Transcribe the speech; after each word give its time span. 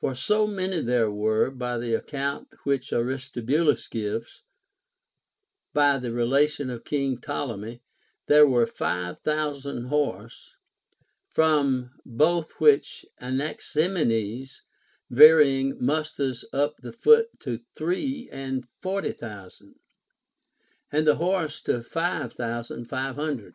For 0.00 0.16
so 0.16 0.48
many 0.48 0.80
there 0.80 1.08
were, 1.08 1.52
by 1.52 1.78
the 1.78 1.94
account 1.94 2.48
which 2.64 2.92
Aristobulus 2.92 3.86
gives; 3.86 4.42
by 5.72 5.98
the 5.98 6.10
relation 6.10 6.68
of 6.68 6.82
King 6.82 7.20
Ptolemy, 7.20 7.80
there 8.26 8.44
were 8.44 8.66
five 8.66 9.20
thousand 9.20 9.84
horse; 9.84 10.56
from 11.28 11.92
both 12.04 12.58
which 12.58 13.06
Anaximenes 13.20 14.62
varying 15.10 15.76
musters 15.80 16.44
up 16.52 16.78
the 16.78 16.90
foot 16.90 17.28
to 17.42 17.60
three 17.76 18.28
and 18.32 18.66
forty 18.82 19.12
thousand, 19.12 19.76
and 20.90 21.06
the 21.06 21.14
horse 21.22 21.60
to 21.62 21.84
five 21.84 22.32
thousand 22.32 22.86
five 22.86 23.14
hundred. 23.14 23.54